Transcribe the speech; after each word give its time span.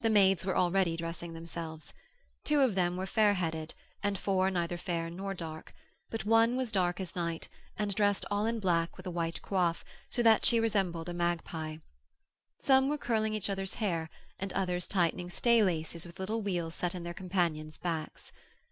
The 0.00 0.10
maids 0.10 0.44
were 0.44 0.56
already 0.56 0.96
dressing 0.96 1.34
themselves. 1.34 1.94
Two 2.42 2.62
of 2.62 2.74
them 2.74 2.96
were 2.96 3.06
fairheaded, 3.06 3.74
and 4.02 4.18
four 4.18 4.50
neither 4.50 4.76
fair 4.76 5.08
nor 5.08 5.34
dark; 5.34 5.72
but 6.10 6.24
one 6.24 6.56
was 6.56 6.72
dark 6.72 6.98
as 6.98 7.14
night, 7.14 7.48
and 7.76 7.94
dressed 7.94 8.26
all 8.28 8.44
in 8.44 8.58
black 8.58 8.96
with 8.96 9.06
a 9.06 9.10
white 9.12 9.40
coif, 9.40 9.84
so 10.08 10.20
that 10.20 10.44
she 10.44 10.58
resembled 10.58 11.08
a 11.08 11.14
magpie. 11.14 11.76
Some 12.58 12.88
were 12.88 12.98
curling 12.98 13.34
each 13.34 13.48
other's 13.48 13.74
hair 13.74 14.10
and 14.36 14.52
others 14.52 14.88
tightening 14.88 15.30
stay 15.30 15.62
laces 15.62 16.06
with 16.06 16.18
little 16.18 16.42
wheels 16.42 16.74
set 16.74 16.92
in 16.92 17.04
their 17.04 17.14
companions' 17.14 17.76
backs. 17.78 18.32